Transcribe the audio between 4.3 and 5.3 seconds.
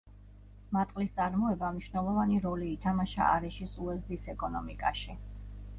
ეკონომიკაში.